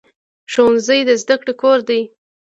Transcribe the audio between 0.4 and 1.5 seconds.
ښوونځی د زده